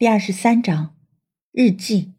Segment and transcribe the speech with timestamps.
[0.00, 0.94] 第二十三章
[1.52, 2.14] 日记。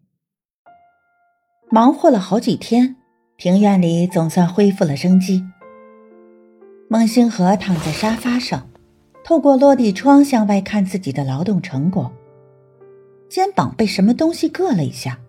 [1.71, 2.96] 忙活了好几天，
[3.38, 5.43] 庭院里总算恢复了生机。
[6.88, 8.70] 孟星河躺在沙发上，
[9.23, 12.14] 透过落地窗向外看自己的劳动成果。
[13.27, 15.20] 肩膀被什么东西硌了一下，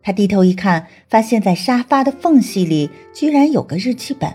[0.00, 4.32] 他低头一看，发现在沙发的缝隙里居然有个日记本。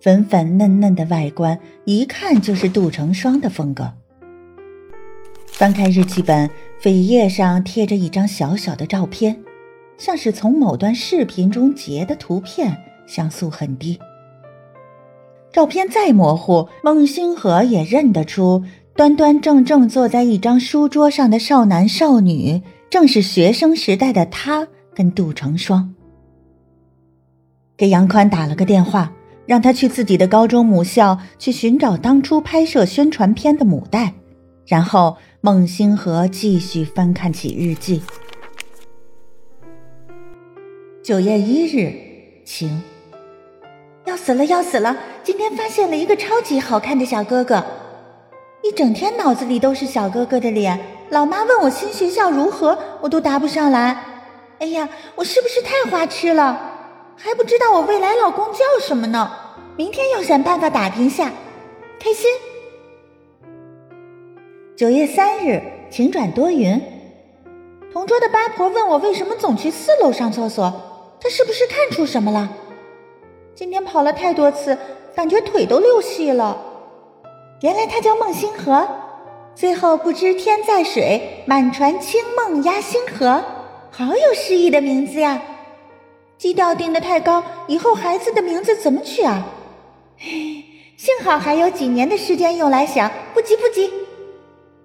[0.00, 3.94] 粉粉嫩嫩的外观，一看就是杜成双的风格。
[5.60, 6.48] 翻开日记本，
[6.80, 9.38] 扉页上贴着一张小小的照片，
[9.98, 12.74] 像是从某段视频中截的图片，
[13.06, 13.98] 像素很低。
[15.52, 18.64] 照片再模糊，孟星河也认得出，
[18.96, 25.94] 端端正正坐在一张书桌上的少男少女，正是学生时代的他跟杜成双。
[27.76, 29.12] 给杨宽打了个电话，
[29.44, 34.14] 让他去自己的高中母校去寻找当初拍摄宣传片的母带，
[34.64, 35.18] 然后。
[35.42, 38.02] 孟星河继续翻看起日记。
[41.02, 41.94] 九月一日，
[42.44, 42.82] 晴。
[44.04, 44.94] 要死了，要死了！
[45.24, 47.64] 今天发现了一个超级好看的小哥哥，
[48.62, 50.78] 一整天脑子里都是小哥哥的脸。
[51.08, 53.96] 老妈问我新学校如何，我都答不上来。
[54.58, 57.14] 哎呀，我是不是太花痴了？
[57.16, 59.30] 还不知道我未来老公叫什么呢？
[59.74, 61.32] 明天要想办法打听下，
[61.98, 62.28] 开心。
[64.80, 66.80] 九月三日，晴转多云。
[67.92, 70.72] 同桌的八婆问我为什么总去四楼上厕所，
[71.20, 72.48] 她是不是看出什么了？
[73.54, 74.78] 今天跑了太多次，
[75.14, 76.56] 感觉腿都溜细了。
[77.60, 78.88] 原来他叫孟星河，
[79.54, 83.44] 最后不知天在水，满船清梦压星河，
[83.90, 85.42] 好有诗意的名字呀！
[86.38, 89.46] 基调定得太高，以后孩子的名字怎么取啊？
[90.96, 93.92] 幸好还有几年的时间用来想，不急不急。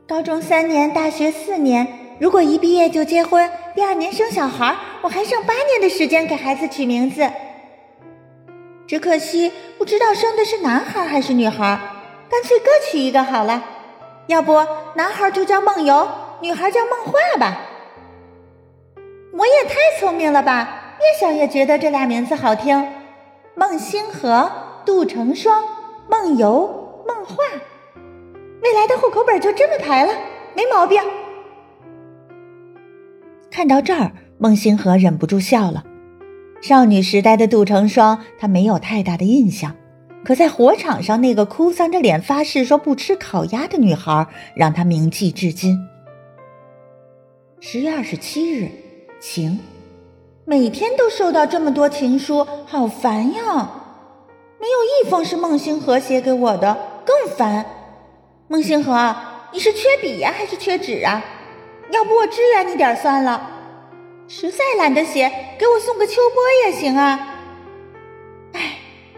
[0.08, 7.28] 高中三年，大学四年，如果一毕业就结婚，第二年生小孩，我还剩八年的时间给孩子取名字。
[8.86, 11.80] 只可惜不知道生的是男孩还是女孩，
[12.30, 13.64] 干脆各取一个好了。
[14.27, 14.64] 要不
[14.94, 16.08] 男孩就叫梦游，
[16.39, 17.61] 女孩叫梦话吧。
[19.33, 20.98] 我也太聪明了吧！
[20.99, 22.88] 越想越觉得这俩名字好听，
[23.55, 24.52] 梦星河、
[24.86, 25.64] 杜成双、
[26.08, 27.36] 梦游、梦话。
[28.65, 30.11] 未来的户口本就这么排了，
[30.55, 30.99] 没毛病。
[33.52, 35.83] 看到这儿，孟星河忍不住笑了。
[36.64, 39.76] 少女时代的杜成双，他没有太大的印象，
[40.23, 45.77] 可在火场上那个哭丧着脸发誓说不吃烤鸭的女孩，让他铭记至今。
[47.59, 48.67] 十月二十七日，
[49.20, 49.59] 晴。
[50.43, 53.43] 每天都收到这么多情书，好烦呀！
[54.59, 57.64] 没有一封是孟星河写给我的，更烦。
[58.48, 59.16] 孟星河，
[59.52, 61.20] 你是缺笔呀，还是缺纸啊？
[61.89, 63.50] 要不我支援你点算了。
[64.28, 67.42] 实在懒得写，给我送个秋波也行啊。
[68.54, 68.78] 哎，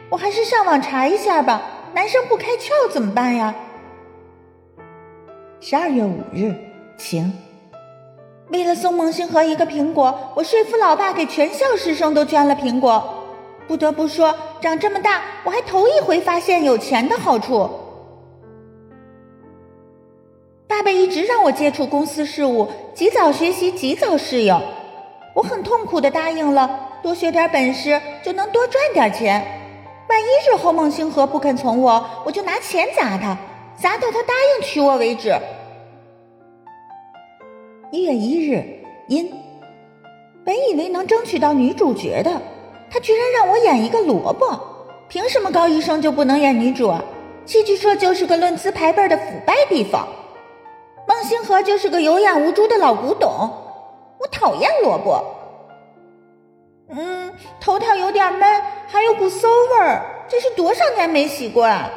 [0.09, 1.61] 我还是上网查一下吧。
[1.93, 3.53] 男生不开窍怎么办呀？
[5.59, 6.55] 十二月五日，
[6.97, 7.33] 晴。
[8.47, 13.25] 为了送孟星河一个苹果，我说服老爸给全校师生都捐了苹果。
[13.67, 17.69] 不得不说，长这么大，我还头一回发现有钱的好处。
[20.77, 24.55] 爸爸一直让我接触公司事务，及早学习，及早适应。
[25.33, 26.69] 我很痛苦的答应了，
[27.01, 29.43] 多学点本事就能多赚点钱。
[30.07, 33.35] 万一日后孟星河不肯从我，我就拿钱砸他，
[33.75, 35.35] 砸到他答应娶我为止。
[37.91, 38.63] 一月一日，
[39.07, 39.33] 阴。
[40.45, 42.39] 本以为能争取到女主角的，
[42.91, 44.55] 他居然让我演一个萝卜。
[45.09, 46.93] 凭什么高医生就不能演女主？
[47.47, 50.07] 戏剧社就是个论资排辈的腐败地方。
[51.17, 53.27] 孟星河就是个有眼无珠的老古董，
[54.19, 55.19] 我讨厌萝卜。
[56.89, 61.89] 嗯，头套有点闷，还有股馊味儿，这是多少年没洗过啊？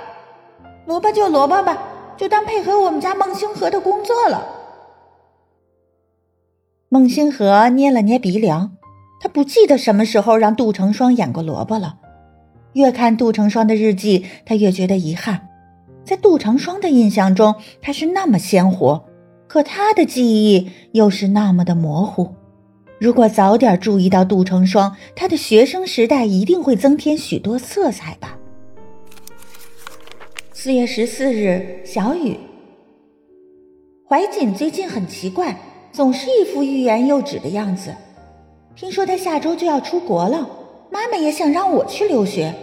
[0.87, 1.77] 萝卜就萝卜吧，
[2.17, 4.43] 就当配合我们家孟星河的工作了。
[6.89, 8.73] 孟星河捏了捏鼻梁，
[9.21, 11.97] 他不记得什么时候让杜成双演过萝卜了。
[12.73, 15.49] 越看杜成双的日记，他越觉得遗憾。
[16.07, 19.05] 在杜成双的印象中，他是那么鲜活，
[19.51, 22.33] 可他的记忆又是那么的模糊。
[23.01, 28.39] 如果早点注意到杜成双，他的学生时代一定会增添许多色彩吧。
[30.53, 32.37] 四月十四日，小雨。
[34.09, 35.59] 怀瑾最近很奇怪，
[35.91, 37.93] 总是一副欲言又止的样子。
[38.77, 40.49] 听说他下周就要出国了，
[40.93, 42.55] 妈妈也想让我去留学。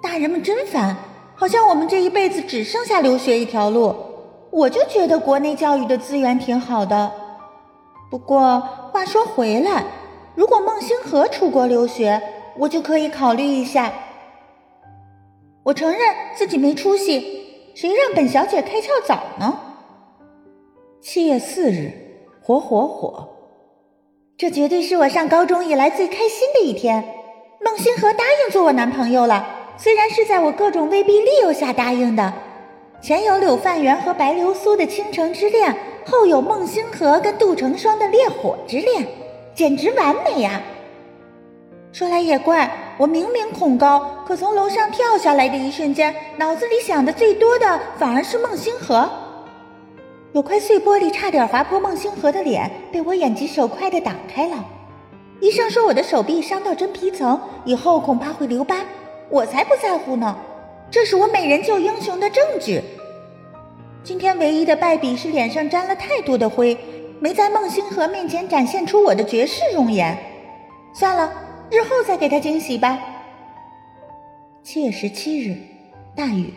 [0.00, 0.96] 大人们真烦。
[1.34, 3.96] 好像我们这一辈子只剩下留学一条路，
[4.54, 7.10] 我就觉得国内教育的资源挺好的。
[8.08, 8.60] 不过
[8.92, 9.84] 话说回来，
[10.36, 12.22] 如果孟星河出国留学，
[12.56, 13.92] 我就可以考虑一下。
[15.64, 16.00] 我承认
[16.36, 19.58] 自己没出息，谁让本小姐开窍早呢？
[21.00, 21.90] 七月四日，
[22.40, 23.28] 火火火！
[24.38, 27.04] 这绝对是我上高中以来最开心的一天。
[27.60, 29.44] 孟星河答应做我男朋友了，
[29.76, 32.32] 虽然是在我各种威逼利诱下答应的。
[33.04, 39.06] 前有柳范元和白流苏的倾城之恋，后有孟星河跟杜成双的烈火之恋，
[39.54, 40.62] 简直完美呀！
[41.92, 49.06] 说来也怪，我明明恐高，可从楼上跳下来的一瞬间，脑子里想的最多的反而是孟星河。
[50.32, 54.64] 有块碎玻璃差点划破孟星河的脸，被我眼疾手快的挡开了。
[55.40, 58.76] 医生说我的手臂伤到真皮层，以后恐怕会留疤，
[59.28, 60.34] 我才不在乎呢。
[60.90, 62.80] 这是我美人救英雄的证据。
[64.04, 66.76] 今天唯一的败笔是脸上沾了太多的灰，
[67.20, 70.14] 没在孟星河面前展现出我的绝世容颜。
[70.92, 71.32] 算了，
[71.70, 72.98] 日后再给他惊喜吧。
[74.62, 75.56] 七月十七日，
[76.14, 76.52] 大雨。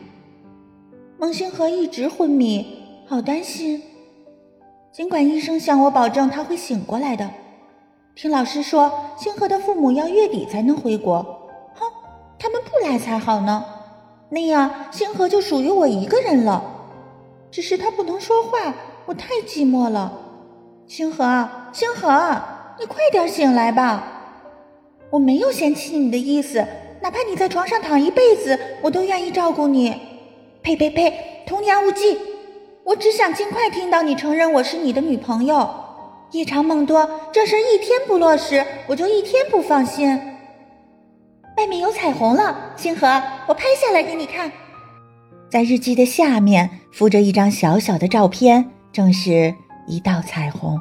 [1.17, 3.81] 孟星河一直昏迷，好担心。
[4.91, 7.29] 尽管医生向我保证他会醒过来的，
[8.13, 11.23] 听老师说，星河的父母要月底才能回国。
[11.75, 11.85] 哼，
[12.38, 13.63] 他们不来才好呢。
[14.27, 16.73] 那样，星河就属于我一个人了。
[17.49, 18.73] 只是他不能说话，
[19.05, 20.11] 我太寂寞了。
[20.88, 22.09] 星河，星河，
[22.79, 24.03] 你快点醒来吧！
[25.09, 26.65] 我没有嫌弃你的意思，
[27.01, 29.95] 哪怕你在床上躺一辈子，我都愿意照顾你。
[30.61, 31.44] 呸呸呸！
[31.45, 32.17] 童言无忌。
[32.83, 35.69] 我只想尽快听到你承认我是你的女朋友。
[36.31, 40.09] 夜长梦多，这事一天不落实，我就一天不放心。
[41.57, 43.07] 外面有彩虹了，星河，
[43.47, 44.51] 我拍下来给你看。
[45.49, 49.55] 在日记的下面附着一张小小的照片，正是
[49.88, 50.77] 一道彩虹。